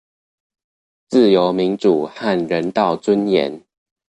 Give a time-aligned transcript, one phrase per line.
[1.09, 3.61] 自由民主和人道尊嚴